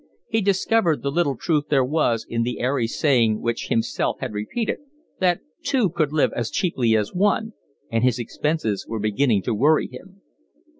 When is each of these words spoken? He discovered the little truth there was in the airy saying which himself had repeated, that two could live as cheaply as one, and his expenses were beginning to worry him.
He 0.27 0.41
discovered 0.41 1.03
the 1.03 1.11
little 1.11 1.37
truth 1.37 1.65
there 1.69 1.85
was 1.85 2.25
in 2.27 2.41
the 2.41 2.59
airy 2.59 2.87
saying 2.87 3.39
which 3.39 3.67
himself 3.67 4.17
had 4.19 4.33
repeated, 4.33 4.79
that 5.19 5.41
two 5.61 5.91
could 5.91 6.11
live 6.11 6.33
as 6.33 6.49
cheaply 6.49 6.97
as 6.97 7.13
one, 7.13 7.53
and 7.91 8.03
his 8.03 8.17
expenses 8.17 8.87
were 8.89 8.99
beginning 8.99 9.43
to 9.43 9.53
worry 9.53 9.87
him. 9.87 10.21